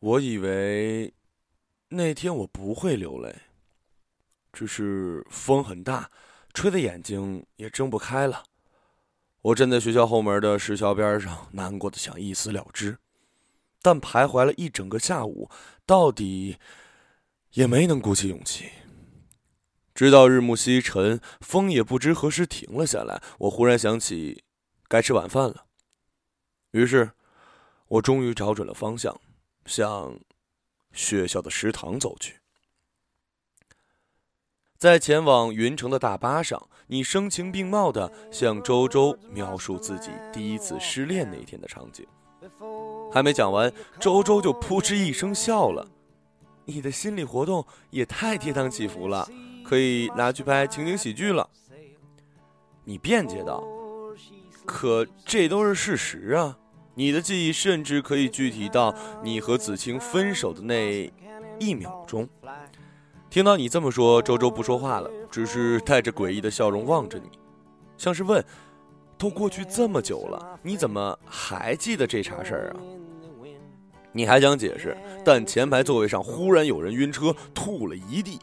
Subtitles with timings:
[0.00, 1.12] 我以为
[1.90, 3.34] 那天我不会流泪，
[4.50, 6.10] 只是风很大，
[6.54, 8.44] 吹的眼睛也睁不开了。
[9.42, 12.96] 我站在学校后门的石桥边上，难过的想一死了之，
[13.82, 15.50] 但徘徊了一整个下午，
[15.84, 16.56] 到底
[17.52, 18.70] 也没能鼓起勇气。
[19.94, 24.44] 直到日暮西沉，风也不知何时停了下来，我忽然想起
[24.88, 25.66] 该吃晚饭了。
[26.70, 27.10] 于是，
[27.88, 29.20] 我终于找准了方向。
[29.66, 30.18] 向
[30.92, 32.40] 学校的食堂走去。
[34.78, 42.06] 在前往云城的大巴上，你声情并茂的向周周描述自己第一次失恋那天的场景。
[43.12, 45.86] 还没讲完，周周就扑哧一声笑了。
[46.64, 49.28] 你的心理活动也太跌宕起伏了，
[49.64, 51.50] 可以拿去拍情景喜剧了。
[52.84, 53.62] 你辩解道
[54.64, 56.56] ：“可这都是事实啊。”
[57.00, 61.10] 你的记忆甚至可以具体到你和子清分手的那
[61.58, 62.28] 一秒钟。
[63.30, 67.30] 听到你这么说，周周不说话了，只是带着诡异的笑容望着你，
[67.96, 68.44] 像是问
[69.16, 72.76] ：“都过去这么久了，你怎么还记得这茬事儿啊？”
[74.12, 78.38] 你还想解释，但前排座位上忽然有人晕车，吐了一地，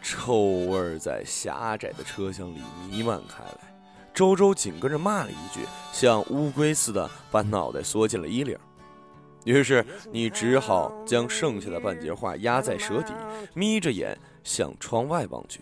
[0.00, 0.34] 臭
[0.70, 3.73] 味在狭窄的车厢里弥漫开来。
[4.14, 8.56] 周周紧跟着骂了一句，像乌龟似的把脑袋缩进了衣领。
[9.44, 13.12] 于是你只好将剩下的半截话压在舌底，
[13.54, 15.60] 眯着眼向窗外望去。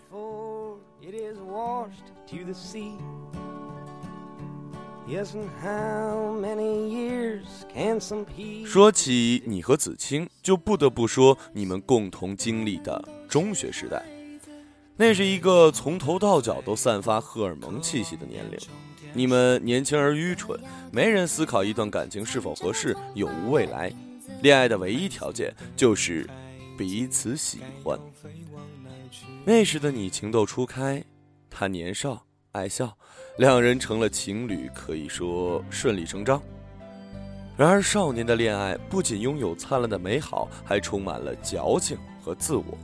[8.65, 14.12] 说起你和子清，就不得不说你们共同经历的中学时代。
[14.95, 18.59] 那是一个从头到脚都散发荷尔蒙气息的年龄，
[19.11, 20.59] 你们年轻而愚蠢，
[20.91, 23.91] 没人思考一段感情是否合适、有无未来。
[24.41, 26.29] 恋爱的唯一条件就是
[26.77, 27.97] 彼此喜欢。
[29.43, 31.03] 那时的你情窦初开，
[31.49, 32.95] 他年少爱笑，
[33.39, 36.41] 两人成了情侣，可以说顺理成章。
[37.57, 42.77] 然而，少年的恋爱不仅拥有灿烂的美好，还充满了矫情和自我。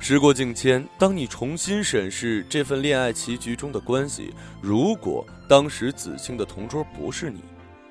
[0.00, 4.32] 时过境迁，当你重新审视这份恋爱棋局中的关系，
[4.62, 7.40] 如果当时子清的同桌不是你，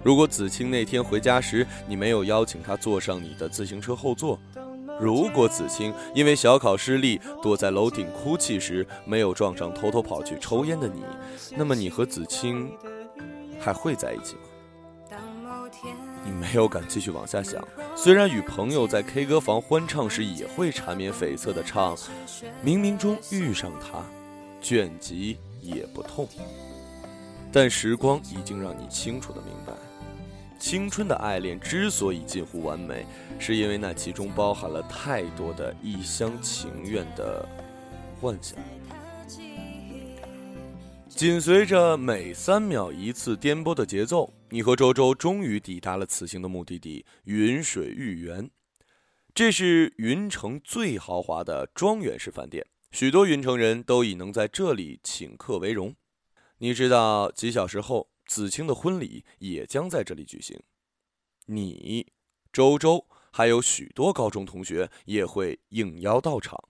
[0.04, 4.40] 如果子清那天回家时你没有邀请他坐上你的自行车后座，
[5.00, 11.04] 如果子清因为小考失利躲在楼顶哭泣时没有撞上偷偷跑去抽烟的你，
[11.56, 12.72] 那么你和子清
[13.60, 14.42] 还会在一起吗？
[16.28, 17.66] 你没有敢继续往下想。
[17.96, 21.96] 虽然与朋友在 K 歌房欢唱时也会缠绵悱恻地唱
[22.62, 24.04] “冥冥中遇上他，
[24.62, 26.28] 卷籍也不痛”，
[27.50, 29.72] 但时光已经让你清楚地明白，
[30.60, 33.06] 青春的爱恋之所以近乎完美，
[33.40, 37.48] 是因为那其中包含了太多的一厢情愿的
[38.20, 38.60] 幻想。
[41.18, 48.48] 紧随着每三秒一次颠簸的节奏，你和周周终于抵达了此行的目的地——云水御园。
[49.34, 55.96] 这是云城最豪华的庄园式饭店，许多云城人都以能在这里请客为荣。
[56.60, 60.62] 你知道，几小时后，子清的婚礼也将在这里举行。
[61.48, 62.06] 你、
[62.54, 66.64] 周周还有许多高中同学也会应邀到场。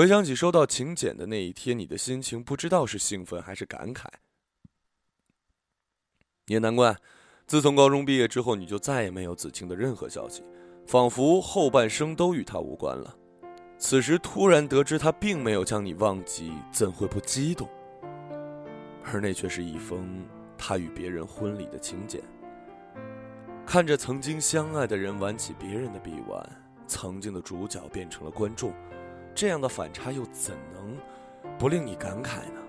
[0.00, 4.06] 回想起收到请柬的那一天，你的心情不知道是兴奋还是感慨。
[6.46, 6.96] 也难怪，
[7.46, 10.42] 自从高中毕业之后，你就再也没有子清的任何消息，
[10.86, 13.14] 仿佛后半生都与他无关了。
[13.76, 17.68] 此时突然得知他并没有将你忘记，怎会不激动？
[19.04, 22.22] 而那却是一封他与别人婚礼的请柬。
[23.66, 28.72] 看着曾经相爱的人挽起别人的臂弯，曾经的主角变成了观众。
[29.34, 30.96] 这样的反差又怎能
[31.58, 32.60] 不令你感慨呢？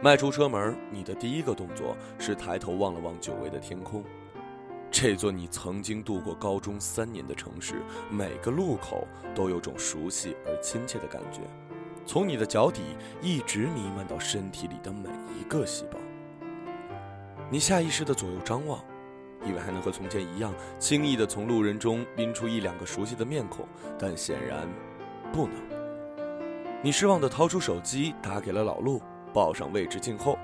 [0.00, 4.04] 迈出车门，你的第一个动作是抬头望了望久违的天空。
[4.90, 11.40] 这座你曾经度过高中三年的城市，每个路口都有种熟悉而亲切的感觉，
[12.06, 15.98] 从你的脚底一直弥漫到身体里的每一个细胞。
[17.50, 18.82] 你下意识的左右张望。
[19.44, 23.66] 以为还能和从前一样轻易地从路人中拎出一两个熟悉的面孔，
[23.98, 24.68] 但显然
[25.32, 25.54] 不能。
[26.82, 29.02] 你失望地掏出手机，打给了老陆，
[29.32, 30.38] 报上位置静候。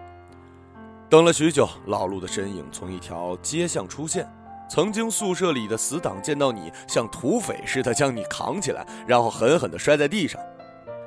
[1.09, 4.29] 等了许久，老陆的身影从一条街巷出现。
[4.67, 10.41] 曾经宿舍里的死党见到你，像土匪似的将你扛起来，然后狠狠地摔在地上。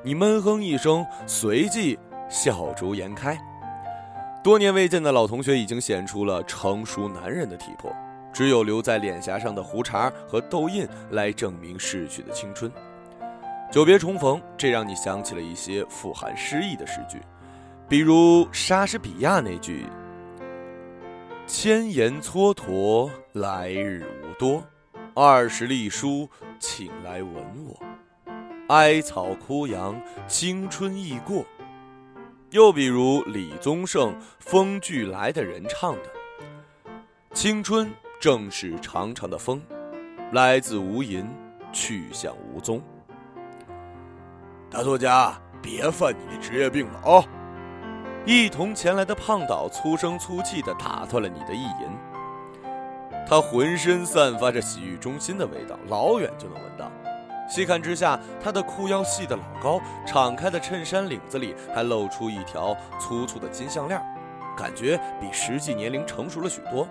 [0.04, 1.98] 你闷哼一声，随即
[2.30, 3.38] 笑逐颜开。
[4.48, 7.94] 多年未见的老同学已经显出了成熟男人的体魄，
[8.32, 12.72] 只有留在脸颊上的胡茬和痘印来证明逝去的青春。
[13.70, 17.20] 久别重逢，这让你想起了一些富含诗意的诗句，
[17.90, 19.86] 比如莎士比亚那句
[21.46, 24.64] ：“千言蹉跎，来日无多，
[25.14, 27.36] 二十隶书，请来吻
[27.68, 27.78] 我。
[28.70, 31.44] 哀草枯杨，青春易过。”
[32.52, 36.04] 又比如李宗盛《风聚来的人》唱的
[37.36, 37.92] ：“青春
[38.22, 39.62] 正是长长的风，
[40.32, 41.26] 来自无垠，
[41.74, 42.82] 去向无踪。”
[44.72, 47.22] 大作家，别犯你的职业病了啊！
[48.26, 51.90] 一同前来的胖岛粗声粗气地打断了你的意淫。
[53.28, 56.90] 他浑身散发着洗浴中心的味道，老远就能闻到。
[57.48, 64.02] 细看之下，他的裤腰细得老高，敞开的衬衫领子里还露出一条粗粗的金项链，
[64.58, 66.88] 感觉比实际年龄成熟了许多。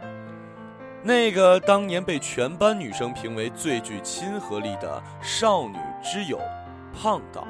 [1.02, 6.40] 那个当年被全班女生评为最具亲和力的少女之友，
[6.92, 7.46] 胖岛，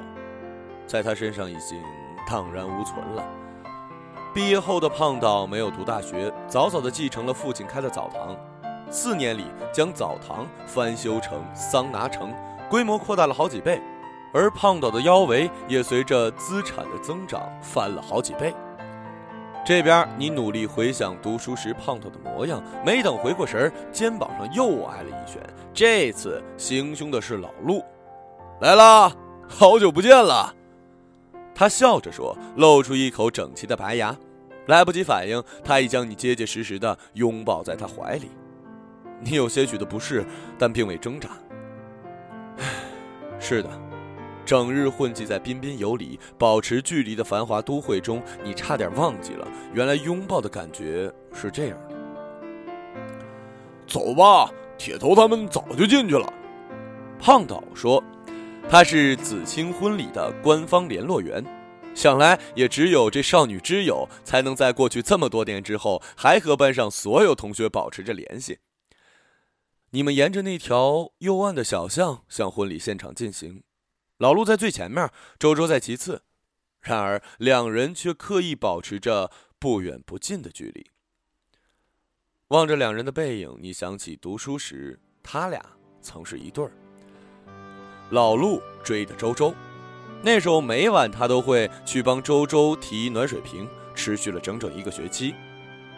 [0.86, 1.80] 在他身上已经
[2.28, 3.24] 荡然无存了。
[4.34, 8.36] 毕业后的胖岛没有读大学，早早地继承了父亲开的澡堂，
[8.90, 12.34] 四年里将澡堂翻修成桑拿城。
[12.68, 13.80] 规模扩大了好几倍，
[14.32, 18.54] 而胖岛的腰围也随着资产的增长翻了好几倍。
[19.64, 25.42] 这边你努力回想读书时胖岛的模样，没等回过神儿，肩膀上又挨了一拳。
[25.74, 27.84] 这次行凶的是老陆，
[28.60, 29.12] 来啦，
[29.48, 30.54] 好久不见了。
[31.54, 34.16] 他笑着说，露出一口整齐的白牙。
[34.66, 38.30] 来不及反应，他已将你结结实实的拥抱在他怀里。
[39.20, 40.24] 你有些许的不适，
[40.58, 41.30] 但并未挣扎。
[43.38, 43.70] 是的，
[44.44, 51.96] 整日混迹在彬彬有礼、保持距离的繁华都会中，你差点忘记了，原来拥抱的感觉是这样的。
[53.86, 56.32] 走吧，铁头他们早就进去了。
[57.18, 58.02] 胖导说
[58.68, 61.44] ：“他是子清婚礼的官方联络员，
[61.94, 68.58] 想来也只有这少女之友，才能在过去这么多年之后，还和班上所有同学保持着联系。”
[69.90, 73.62] 你们沿着那条幽暗的小巷向婚礼现场进行，
[74.18, 76.22] 老陆在最前面，周周在其次。
[76.80, 80.86] 然而两人却刻意保持着不远不近的距离。
[82.48, 85.60] 望着两人的背影，你想起读书时他俩
[86.00, 86.70] 曾是一对儿。
[88.10, 89.54] 老陆追的周周，
[90.22, 95.34] 那时候每晚他都会去帮周周提暖水瓶，持续了整整一个学期。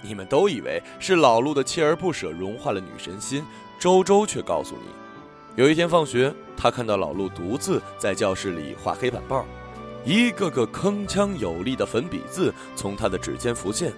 [0.01, 3.45] 你们都以为是老陆的锲而不舍融化了女神心。
[3.79, 9.47] 周周却告诉你，有一天放学，他看到老陆独自在教室里画黑板报，
[10.05, 13.93] 一个个铿锵有力的粉笔字从他的指尖浮现。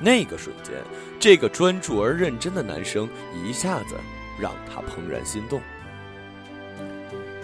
[0.00, 0.74] 那个瞬间，
[1.20, 3.94] 这个专注而认真的男生一下子
[4.40, 5.60] 让他怦然心动。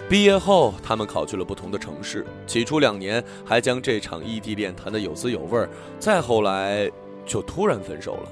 [0.09, 5.65] 毕业后，他们考去了不同的城市，起初两年还将这场异地恋谈得有滋有味，
[5.97, 6.91] 再后来
[7.25, 8.29] 就突然分手了。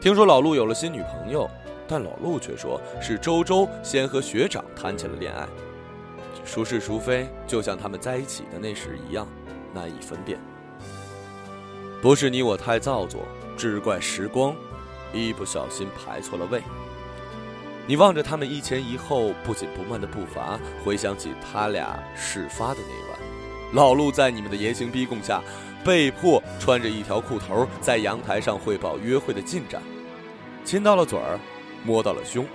[0.00, 1.50] 听说老陆有了新女朋友。
[1.92, 5.46] 但老陆却说是周周先和学长谈起了恋爱，
[6.42, 9.28] 孰是孰非，就像他们在一起的那时一样，
[9.74, 10.38] 难以分辨。
[12.00, 13.28] 不是你我太造作，
[13.58, 14.56] 只怪时光
[15.12, 16.62] 一不小心排错了位。
[17.86, 23.20] 你望着他们一前一后、不紧不慢的步伐，回想起他俩事发的那晚，
[23.74, 25.42] 老陆在你们的严刑逼供下，
[25.84, 29.82] 被迫穿着一条裤头在阳台上汇报约会的进展，
[30.64, 31.38] 亲到了嘴儿。
[31.84, 32.46] 摸到了胸，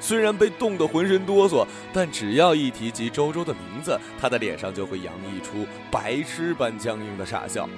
[0.00, 7.68] 虽然被冻得浑身哆嗦，但只要一提及周周的名字，他的脸上就会洋溢出白痴般僵硬的傻笑。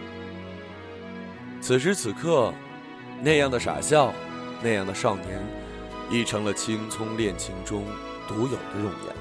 [1.61, 2.53] 此时此刻，
[3.23, 4.13] 那样的傻笑，
[4.63, 5.45] 那样的少年，
[6.11, 7.85] 已成了青葱恋情中
[8.29, 9.15] 独有的容颜。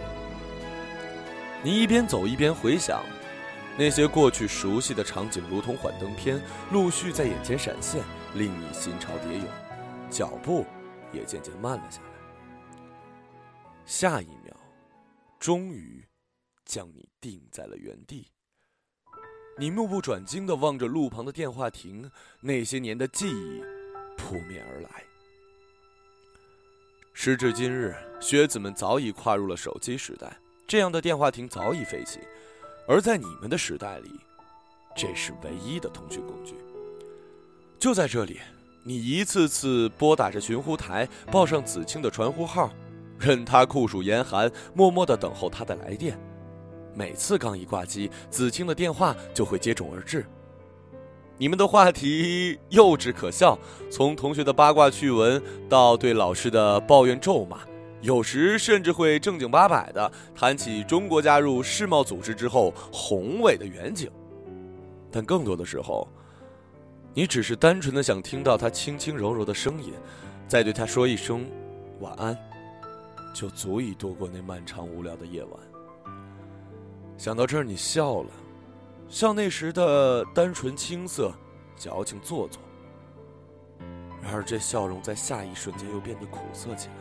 [1.64, 3.02] 你一边走一边回想，
[3.78, 6.40] 那些过去熟悉的场景，如同幻灯片，
[6.72, 8.04] 陆续在眼前闪现，
[8.36, 9.48] 令你心潮叠涌，
[10.10, 10.66] 脚步。
[11.16, 12.10] 也渐渐慢了下来。
[13.86, 14.56] 下一秒，
[15.40, 16.06] 终于
[16.66, 18.32] 将你定在了原地。
[19.58, 23.64] 你目不转睛的望着路旁的电话亭，那些年的记忆
[24.18, 25.04] 扑面而来。
[27.14, 32.20] 时至今日，学子们早已跨入了手机时代，这样的电话亭早已废弃。
[32.88, 34.20] 而在你们的时代里，
[34.96, 36.56] 这是唯一的通讯工具。
[37.80, 38.42] 就在这里。
[38.88, 42.70] 你一次次拨打着寻呼台，报上子清的传呼号，
[43.18, 46.16] 任他酷暑严寒，默默地等候他的来电。
[46.94, 50.24] 每次刚一挂机，子清的电话就会接踵而至。
[51.40, 53.58] 你们的话题幼稚可笑，
[53.90, 57.62] 从同学的八卦趣闻到对老师的抱怨咒骂，
[58.02, 64.12] 有时甚至会正经八百的谈起中国加入世贸组织之后宏伟的远景。
[65.10, 66.08] 但更多的时候，
[67.18, 69.94] 你只是单纯的想听到他轻轻柔柔的声音，
[70.50, 71.50] 再对他说一声
[72.02, 72.38] 晚安，
[73.34, 75.58] 就足以度过那漫长无聊的夜晚。
[77.18, 78.30] 想到这儿，你笑了。
[79.08, 81.32] 像那时的单纯青涩、
[81.78, 82.62] 矫情做作，
[84.22, 86.96] 然而这笑容在下一瞬间又变得苦涩起来。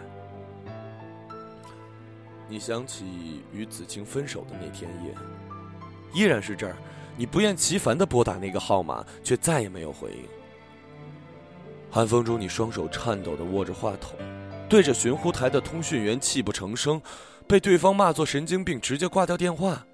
[2.49, 5.13] 你想起与子清分手的那天夜，
[6.13, 6.77] 依然是这儿，
[7.17, 10.25] 你不厌其烦的拨打那个号码，却再也没有回应。
[11.91, 14.17] 寒风中，你双手颤抖的握着话筒，
[14.69, 17.01] 对着寻呼台的通讯员泣不成声，
[17.47, 19.87] 被对方骂作神经病，直接挂掉电话。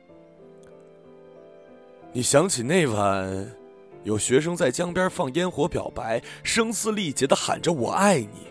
[2.12, 3.55] 你想起那晚，
[4.03, 8.49] 有学生在江边放烟火表白，声嘶力竭的喊着“我爱你”，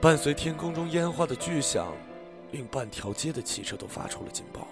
[0.00, 1.92] 伴随天空中烟花的巨响，
[2.52, 4.66] 令半条街的汽车都发出了警报。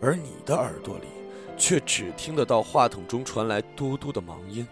[0.00, 1.06] 而你的耳朵里，
[1.56, 4.66] 却只听得到话筒中传来嘟嘟的忙音。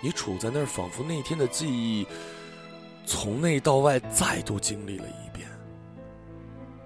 [0.00, 2.06] 你杵在那儿，仿佛那天的记忆，
[3.06, 5.48] 从内到外再度经历了一遍。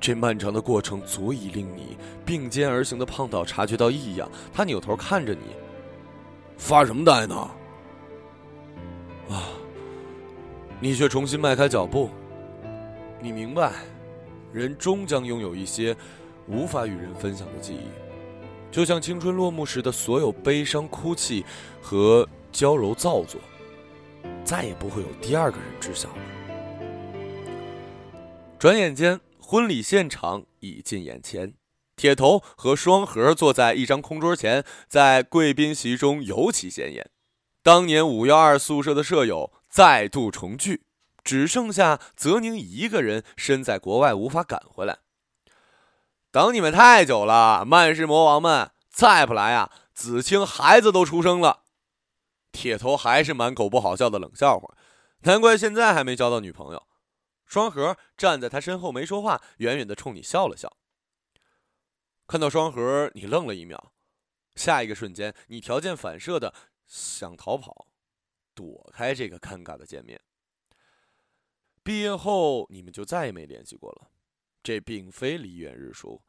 [0.01, 5.57] 这漫长的过程足以令你并肩而行的胖岛察觉到异样，他扭头看着你，
[6.57, 7.35] 发什么呆呢？
[9.29, 9.51] 啊！
[10.81, 12.09] 你却重新迈开脚步。
[13.21, 13.73] 你明白，
[14.53, 15.97] 人终将拥有一些
[16.47, 17.89] 无法与人分享的记忆，
[18.71, 21.45] 就像青春落幕时的所有悲伤、哭泣
[21.81, 23.41] 和娇柔造作，
[24.45, 26.19] 再也不会有第二个人知晓了。
[28.59, 29.21] 转眼间。
[29.51, 31.55] 婚礼现场已近眼前，
[31.97, 37.09] 铁头和双核坐在一张空桌前，在贵宾席中尤其显眼。
[37.63, 40.83] 当年五幺二宿舍的舍友再度重聚，
[41.29, 45.01] 只剩下泽宁一个人身在国外无法赶回来。
[46.31, 51.65] 等你们太久了，曼氏魔王们，再不来啊，子清孩子都出生了。
[52.51, 54.75] 铁头还是满口不好笑的冷笑话，
[55.25, 56.87] 难怪现在还没交到女朋友。
[57.45, 60.79] 双核站在他身后没说话，远远的冲你笑了笑。
[62.27, 63.93] 看到双核，你愣了一秒，
[64.55, 66.55] 下一个瞬间，你条件反射的
[66.87, 67.89] 想逃跑，
[68.55, 70.19] 躲开这个尴尬的见面。
[71.89, 74.11] 毕业后，你们就再也没联系过了。
[74.63, 76.23] 这并非离远日疏，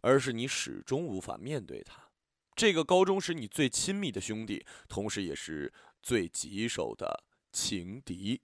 [0.00, 2.08] 而是你始终无法面对他。
[2.56, 5.72] 这个高中时你最亲密的兄弟，同时也是
[6.02, 7.22] 最棘手的
[7.52, 8.40] 情敌。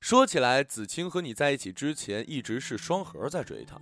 [0.00, 3.80] 说起来，子清和你在一起之前，一直是双核在追她。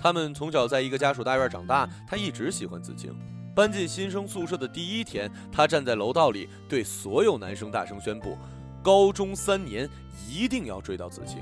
[0.00, 3.14] 他们从小在一个家属大院长大，他一直喜欢子清。
[3.54, 8.38] 搬进新生宿舍的第一天，他站在楼道里，对所有男生大声宣布：
[8.84, 9.88] 高中三年
[10.28, 11.38] 一定要追到子晴。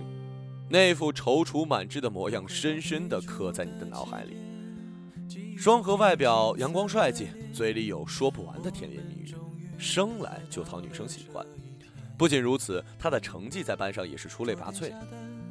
[0.69, 4.37] 那副踌躇满志的模样，深深地刻在你的脑海里。
[5.59, 9.35] 双核外表阳光帅气，嘴里有说不完的甜言蜜语，
[9.77, 11.45] 生来就讨女生喜欢。
[12.17, 14.93] 不仅如此，他的成绩在班上也是出类拔萃。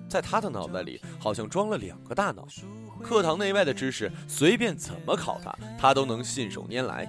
[0.07, 2.47] 在他的脑袋里，好像装了两个大脑，
[3.03, 7.05] 课堂内外的知识，随便怎么考他，他都能信手拈来。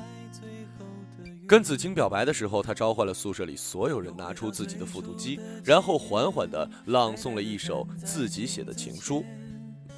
[1.52, 9.22] 跟子清表白的时候，他召唤了宿舍里所有人，拿出自己的复读机，然后缓缓地朗诵了一首自己写的情书。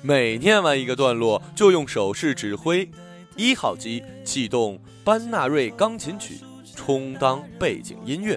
[0.03, 2.91] 每念完一个段落，就用手势指挥：
[3.37, 6.41] 一号机启动班纳瑞钢琴曲，
[6.75, 8.37] 充当背景音乐。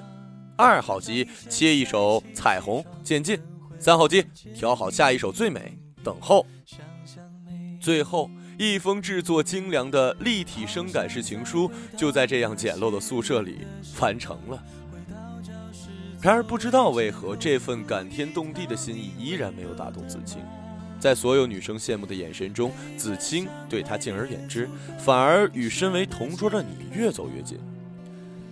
[0.55, 3.39] 二号机切一首彩虹渐进，
[3.79, 6.45] 三号机调好下一首最美等候，
[7.81, 13.59] 最后一封制作精良的立体声感式情书就在这样简陋的宿舍里
[13.99, 14.63] 完成了。
[16.19, 20.41] 然而不知道为何，这份感天动地的心意依然没有打动子清。
[20.99, 27.59] 在所有女生羡慕的眼神中，子清对他敬而远之，反而与身为同桌的你越走越近。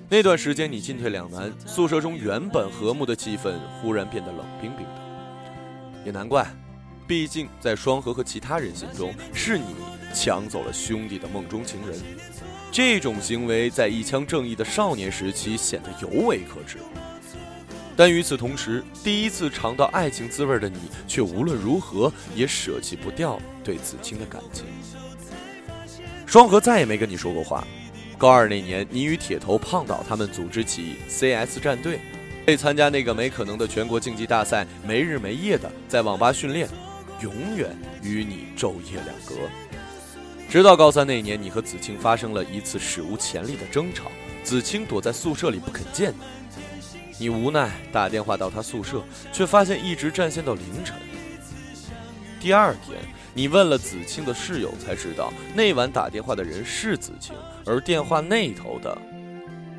[0.07, 5.01] 那段时间，你进退两难，宿舍中原本和睦的气氛忽然变得冷冰冰的。
[6.05, 6.47] 也难怪，
[7.07, 9.75] 毕竟在双河和其他人心中，是你
[10.13, 11.99] 抢走了兄弟的梦中情人。
[12.71, 16.77] 这种行为在一腔正义的少年时期显得尤为可耻。
[17.95, 24.65] 但与此同时，第一次尝到爱情滋味的你，却无论如何也舍弃不掉对子清的感情。
[26.25, 27.65] 双河再也没跟你说过话。
[28.17, 31.99] 高二那年，你与铁头、胖岛他们组织起 CS 战队，
[32.47, 36.67] 为参加那个没可能的全国竞技大赛，没日没夜的在网吧训练，
[37.21, 39.35] 永远与你昼夜两隔。
[40.49, 44.11] 直到高三那年，你和子清发生了一次史无前例的争吵，
[44.43, 46.13] 子清躲在宿舍里不肯见
[47.17, 49.03] 你，你无奈打电话到他宿舍，
[49.33, 50.95] 却发现一直占线到凌晨。
[52.39, 52.99] 第二天，
[53.33, 57.33] 你问了子清的室友，才知道那晚打电话的人是子清，
[57.65, 58.95] 而电话那头的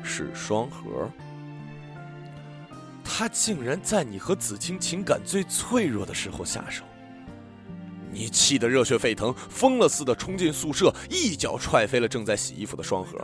[0.03, 1.09] 是双核。
[3.05, 6.83] 他竟然在你和子清情感最脆弱的时候下手。
[8.17, 13.15] 你气得热血沸腾，疯了似的冲进宿舍，一脚踹飞了正在洗衣服的双核。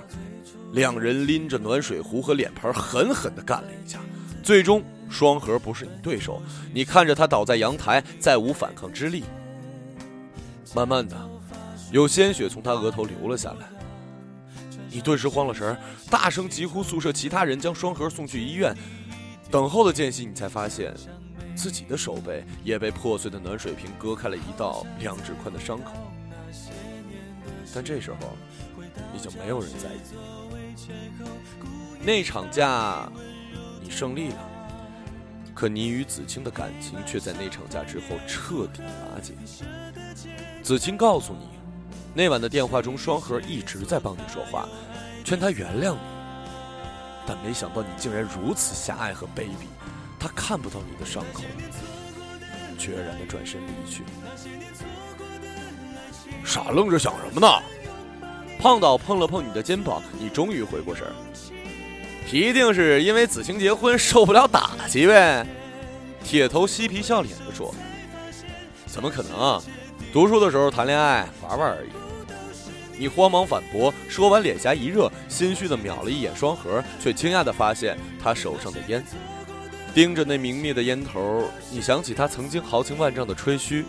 [0.73, 3.99] 两人拎着暖水壶和脸盆，狠狠地干了一架。
[4.43, 6.39] 最终，双核不是你对手。
[6.71, 9.23] 你看着他倒在阳台，再无反抗之力。
[10.75, 11.17] 慢慢的，
[11.91, 13.67] 有鲜血从他额头流了下来。
[14.91, 15.75] 你顿时慌了神，
[16.07, 18.75] 大声疾呼宿舍其他人将双核送去医院。
[19.49, 20.93] 等候的间隙，你才发现。
[21.55, 25.91] 自己的手背也被破碎的暖水瓶割开了一道两指宽的伤口，
[27.73, 28.17] 但这时候
[29.15, 29.99] 已经没有人在意。
[32.01, 33.09] 那场架
[33.81, 34.49] 你胜利了，
[35.53, 39.33] 可你与子清的感情却在那场架之后彻底瓦解。
[40.61, 41.47] 子清告诉你，
[42.13, 44.67] 那晚的电话中，双核一直在帮你说话，
[45.23, 45.99] 劝他原谅你，
[47.25, 49.67] 但没想到你竟然如此狭隘和卑鄙。
[50.23, 51.43] 他看不到你的伤口，
[52.79, 54.03] 决然的转身离去。
[56.45, 57.61] 傻愣着想什么呢？
[58.57, 61.11] 胖岛碰了碰你的肩膀，你终于回过神儿。
[62.31, 65.45] 一定是因为子晴结婚受不了打击呗。
[66.23, 67.75] 铁头嬉皮笑脸的说
[68.87, 69.61] ：“怎么可能？
[70.13, 71.89] 读书的时候谈恋爱玩玩而已。”
[72.97, 79.03] 你慌忙反驳，说完脸颊一热，心虚的瞄了一眼双核，却惊讶的发现他手上的烟。
[79.93, 83.85] 盯着那明灭的烟头，你想起他曾经豪情万丈的吹嘘：“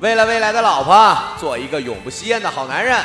[0.00, 3.00] 为了未来的老婆，做一个永不吸烟的好男人。”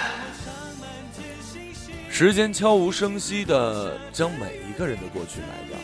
[2.11, 5.77] 时间悄无声息的将每一个人的过去埋掉。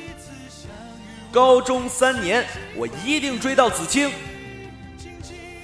[1.31, 4.11] 高中三年，我一定追到子清。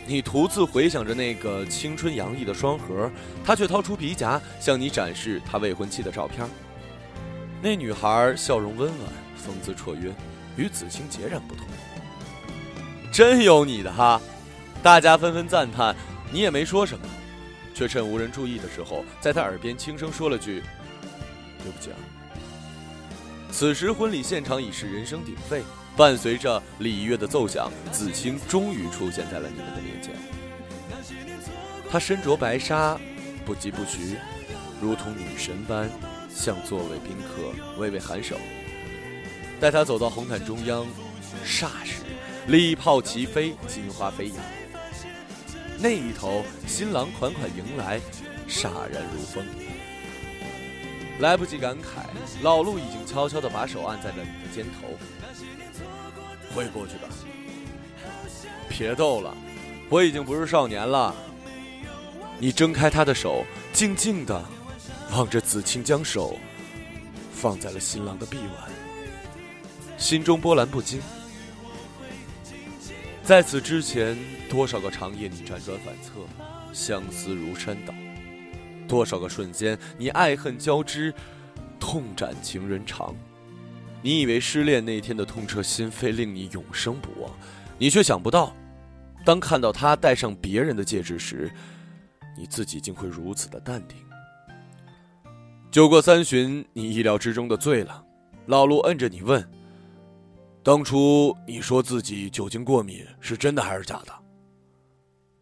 [0.07, 3.11] 你独自回想着那个青春洋溢的双核，
[3.43, 6.47] 他却掏出皮夹向你展示他未婚妻的照片。
[7.61, 10.09] 那女孩笑容温婉，风姿绰约。
[10.55, 11.65] 与子清截然不同，
[13.11, 14.21] 真有你的哈！
[14.81, 15.95] 大家纷纷赞叹，
[16.31, 17.05] 你也没说什么，
[17.73, 20.61] 却趁无人注意的时候，在他耳边轻声说了句
[21.63, 21.97] ：“对不起啊。”
[23.51, 25.63] 此时婚礼现场已是人声鼎沸，
[25.95, 30.13] 伴随着礼乐的奏响，子清终于出现在了你们的面前。
[31.89, 32.99] 她身着白纱，
[33.45, 34.17] 不疾不徐，
[34.81, 35.89] 如同女神般
[36.29, 38.35] 向座位宾客微微颔首。
[39.63, 40.85] 待他走到红毯中央，
[41.45, 42.01] 霎时，
[42.47, 44.37] 礼炮齐飞，金花飞扬。
[45.79, 47.97] 那一头，新郎款款迎来，
[48.45, 49.45] 飒然如风。
[51.19, 52.03] 来不及感慨，
[52.41, 54.97] 老陆已经悄悄地把手按在了你的肩头。
[56.53, 57.07] 会过去的，
[58.67, 59.33] 别逗了，
[59.87, 61.15] 我已经不是少年了。
[62.37, 64.43] 你睁开他的手，静静地
[65.13, 66.37] 望着子清，将手
[67.33, 68.82] 放在了新郎的臂弯。
[70.03, 70.99] 心中波澜不惊。
[73.23, 74.17] 在此之前，
[74.49, 76.27] 多少个长夜你辗转反侧，
[76.73, 77.93] 相思如山倒；
[78.85, 81.13] 多少个瞬间你爱恨交织，
[81.79, 83.15] 痛斩情人肠。
[84.01, 87.31] 你以为失恋那天的痛彻心扉令你永生不忘，
[87.77, 88.53] 你却想不到，
[89.23, 91.49] 当看到他戴上别人的戒指时，
[92.37, 93.97] 你自己竟会如此的淡定。
[95.71, 98.03] 酒过三巡，你意料之中的醉了。
[98.47, 99.49] 老陆摁着你问。
[100.63, 104.23] 当初你说自己酒精过敏是真的还是假的？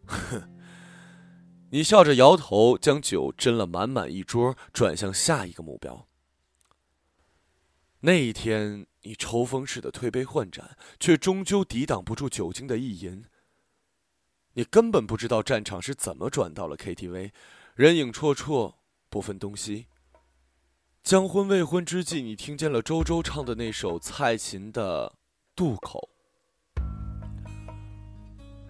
[0.06, 0.42] 哼！
[1.70, 6.06] 你笑着摇头，将酒斟了满满一桌，转向下一个目标。
[8.00, 13.24] 那一天，你抽风似的推杯换盏，却终究抵挡不住酒精的意淫。
[14.54, 17.30] 你根本不知道战场是怎么转到了 KTV，
[17.76, 18.74] 人影绰绰，
[19.08, 19.86] 不分东西。
[21.02, 25.08] 将婚未婚之际，你听见了周周唱的那首蔡琴的
[25.56, 26.08] 《渡口》，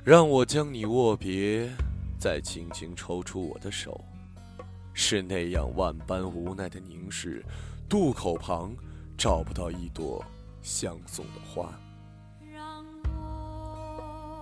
[0.02, 1.70] 让我将你握别，
[2.18, 4.02] 再轻轻抽出我的手，
[4.94, 7.44] 是那样万般无奈的凝视。
[7.86, 8.74] 渡口旁
[9.18, 10.24] 找不到一朵
[10.62, 11.70] 相送的花。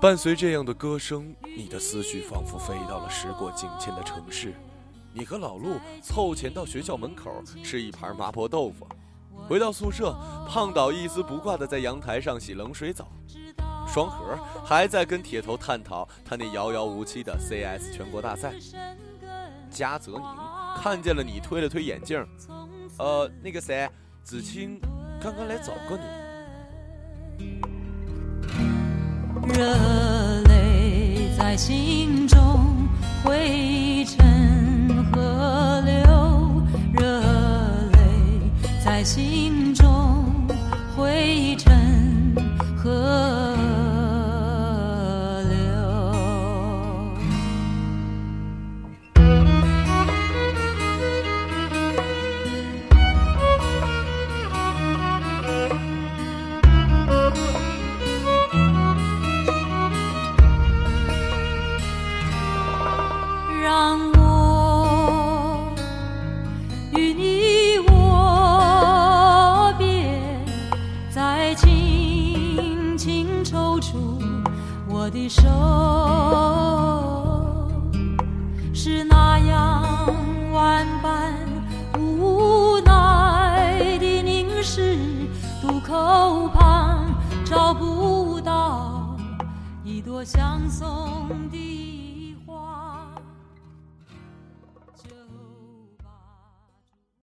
[0.00, 4.54] 伴随这样的歌声，你的思绪仿佛飞到了时过境迁的城市。
[5.12, 8.86] 你和老陆凑钱到学校门口吃一盘麻婆豆腐，
[9.48, 10.14] 回到宿舍，
[10.48, 13.08] 胖导一丝不挂的在阳台上洗冷水澡，
[13.88, 18.52] 双核还在跟铁头探讨他那遥遥无期的 CS 全国大赛。
[19.68, 20.22] 嘉泽宁
[20.76, 22.24] 看见了你，推了推眼镜，
[22.98, 23.88] 呃，那个谁，
[24.22, 24.80] 子清
[25.20, 26.04] 刚刚来找过你。
[29.54, 32.86] 热泪在心中
[33.24, 34.19] 汇成
[39.00, 39.39] 泪在